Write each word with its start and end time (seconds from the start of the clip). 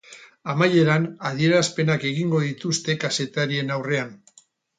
Amaieran, 0.51 1.03
adierazpenak 1.29 2.07
egingo 2.13 2.41
dituzte 2.47 2.97
kazetarien 3.05 3.71
aurrean. 3.79 4.13